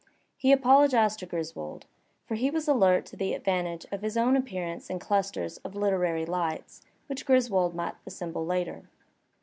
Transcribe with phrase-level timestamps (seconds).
[0.35, 1.85] He apologized to Griswold,
[2.25, 6.27] for he was alert to the advantage of his own appearance in clusters of literaiy
[6.27, 8.89] lights which Griswold might assemble later.